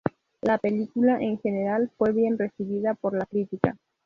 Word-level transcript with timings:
La 0.41 0.57
película 0.57 1.19
en 1.21 1.37
general 1.41 1.91
fue 1.95 2.11
bien 2.11 2.35
recibida 2.35 2.95
por 2.95 3.15
la 3.15 3.27
crítica. 3.27 3.77